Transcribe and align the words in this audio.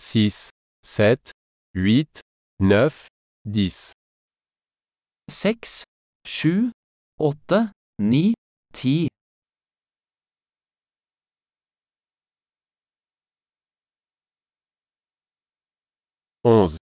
6, 0.00 0.50
7, 0.84 1.32
8, 1.74 2.20
9, 2.60 3.08
10, 3.44 3.92
6, 5.28 5.82
7, 6.24 6.70
8, 7.18 7.72
9, 7.98 8.34
10, 8.72 9.08
11, 16.44 16.78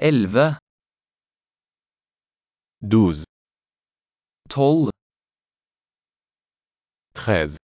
11, 0.00 0.56
12, 2.82 3.24
12, 4.48 4.90
13, 7.14 7.58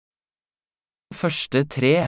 første 1.14 1.60
tre, 1.70 2.08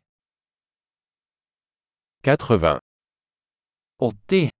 80, 2.23 2.69
80, 3.99 4.51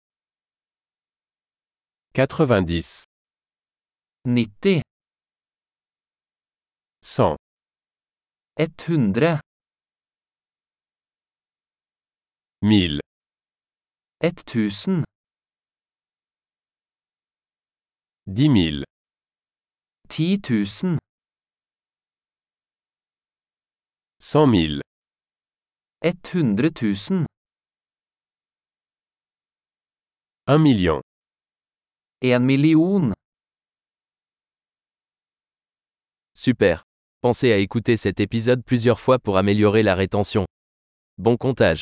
90, 4.25 4.81
90, 7.05 7.37
100, 8.57 9.39
100, 12.63 12.99
1000, 14.21 14.21
1000, 14.21 15.03
10 18.27 18.47
000, 18.57 18.83
10 20.09 20.39
000, 20.39 20.97
100 24.19 24.47
000, 24.47 24.81
100 26.01 26.71
000, 26.73 27.25
1 30.47 30.57
million. 30.57 31.01
1 32.23 32.39
million. 32.39 33.13
Super. 36.33 36.83
Pensez 37.21 37.51
à 37.51 37.57
écouter 37.57 37.95
cet 37.95 38.19
épisode 38.19 38.63
plusieurs 38.65 38.99
fois 38.99 39.19
pour 39.19 39.37
améliorer 39.37 39.83
la 39.83 39.93
rétention. 39.93 40.45
Bon 41.19 41.37
comptage. 41.37 41.81